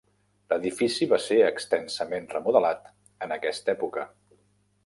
[0.51, 2.91] L'edifici va ser extensament remodelat
[3.27, 4.09] en aquesta època.